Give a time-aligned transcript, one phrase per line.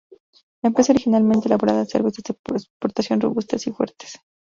[0.63, 4.19] La empresa originalmente elaborada cervezas de exportación robustas y fuertes.